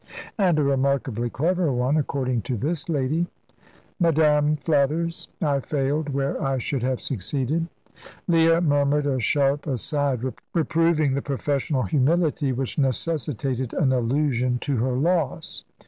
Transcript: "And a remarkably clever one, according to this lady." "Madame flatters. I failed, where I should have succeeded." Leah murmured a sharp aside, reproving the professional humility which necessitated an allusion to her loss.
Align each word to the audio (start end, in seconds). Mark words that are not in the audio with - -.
"And 0.35 0.57
a 0.57 0.63
remarkably 0.63 1.29
clever 1.29 1.71
one, 1.71 1.95
according 1.95 2.41
to 2.49 2.57
this 2.57 2.89
lady." 2.89 3.27
"Madame 3.99 4.55
flatters. 4.55 5.27
I 5.43 5.59
failed, 5.59 6.09
where 6.09 6.43
I 6.43 6.57
should 6.57 6.81
have 6.81 6.99
succeeded." 6.99 7.67
Leah 8.27 8.61
murmured 8.61 9.05
a 9.05 9.19
sharp 9.19 9.67
aside, 9.67 10.21
reproving 10.55 11.13
the 11.13 11.21
professional 11.21 11.83
humility 11.83 12.51
which 12.51 12.79
necessitated 12.79 13.75
an 13.75 13.91
allusion 13.93 14.57
to 14.61 14.77
her 14.77 14.93
loss. 14.93 15.65